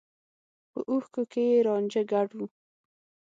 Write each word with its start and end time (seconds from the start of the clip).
په 0.71 0.79
اوښکو 0.89 1.21
کې 1.31 1.41
يې 1.49 1.57
رانجه 1.67 2.01
ګډ 2.11 2.29
و. 2.37 2.39